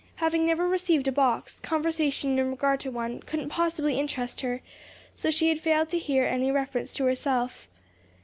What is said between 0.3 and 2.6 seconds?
never received a box, conversation in